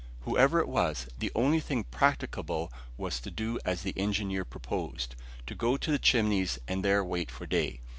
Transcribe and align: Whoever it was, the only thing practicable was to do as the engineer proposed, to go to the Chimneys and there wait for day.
Whoever 0.21 0.59
it 0.59 0.67
was, 0.67 1.05
the 1.19 1.31
only 1.35 1.59
thing 1.59 1.83
practicable 1.83 2.73
was 2.97 3.19
to 3.19 3.29
do 3.29 3.59
as 3.63 3.83
the 3.83 3.93
engineer 3.95 4.43
proposed, 4.43 5.15
to 5.45 5.53
go 5.53 5.77
to 5.77 5.91
the 5.91 5.99
Chimneys 5.99 6.57
and 6.67 6.83
there 6.83 7.03
wait 7.05 7.29
for 7.29 7.45
day. 7.45 7.81